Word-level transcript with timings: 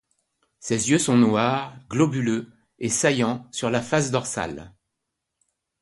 Ses 0.59 0.89
yeux 0.89 0.97
sont 0.97 1.15
noirs, 1.15 1.75
globuleux 1.87 2.51
et 2.79 2.89
saillants 2.89 3.45
sur 3.51 3.69
la 3.69 3.83
face 3.83 4.09
dorsale. 4.09 4.73